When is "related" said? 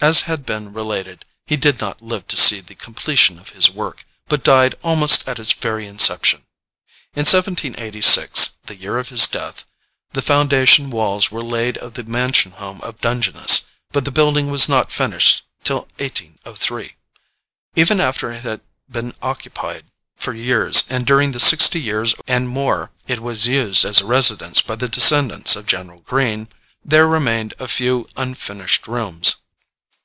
0.74-1.24